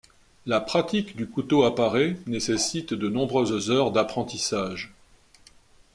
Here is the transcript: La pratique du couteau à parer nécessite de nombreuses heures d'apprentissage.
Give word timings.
La 0.47 0.59
pratique 0.59 1.15
du 1.15 1.29
couteau 1.29 1.61
à 1.63 1.75
parer 1.75 2.17
nécessite 2.25 2.95
de 2.95 3.07
nombreuses 3.07 3.69
heures 3.69 3.91
d'apprentissage. 3.91 4.91